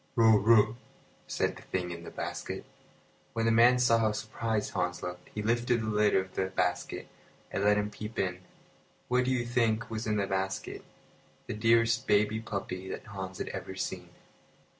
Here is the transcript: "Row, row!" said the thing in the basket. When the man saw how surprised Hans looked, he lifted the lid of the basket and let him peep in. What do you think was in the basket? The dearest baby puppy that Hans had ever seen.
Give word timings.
"Row, 0.15 0.35
row!" 0.37 0.77
said 1.27 1.55
the 1.57 1.61
thing 1.61 1.91
in 1.91 2.03
the 2.03 2.09
basket. 2.09 2.65
When 3.33 3.45
the 3.45 3.51
man 3.51 3.77
saw 3.77 3.99
how 3.99 4.13
surprised 4.13 4.71
Hans 4.71 5.03
looked, 5.03 5.29
he 5.29 5.43
lifted 5.43 5.79
the 5.81 5.85
lid 5.85 6.15
of 6.15 6.33
the 6.33 6.47
basket 6.47 7.07
and 7.51 7.63
let 7.63 7.77
him 7.77 7.91
peep 7.91 8.17
in. 8.17 8.39
What 9.09 9.25
do 9.25 9.31
you 9.31 9.45
think 9.45 9.91
was 9.91 10.07
in 10.07 10.15
the 10.17 10.25
basket? 10.25 10.83
The 11.45 11.53
dearest 11.53 12.07
baby 12.07 12.39
puppy 12.39 12.89
that 12.89 13.05
Hans 13.13 13.37
had 13.37 13.49
ever 13.49 13.75
seen. 13.75 14.09